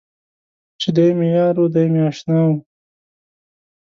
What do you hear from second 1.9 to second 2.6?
مې اشنا و.